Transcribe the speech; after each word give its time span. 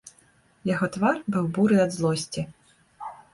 Яго 0.69 0.85
твар 0.95 1.19
буры 1.55 1.77
ад 1.85 1.91
злосці. 1.99 2.47